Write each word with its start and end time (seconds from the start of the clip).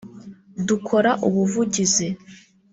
dukora 0.67 1.11
ubuvugizi 1.27 2.07